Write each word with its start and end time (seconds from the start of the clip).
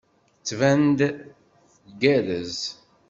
Tettban-d 0.39 0.99
tgerrez. 1.83 2.57